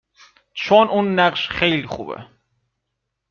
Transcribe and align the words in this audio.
چون 0.53 0.87
اون 0.87 1.19
نقش 1.19 1.49
خیلی 1.49 1.87
خوبه 1.87 2.27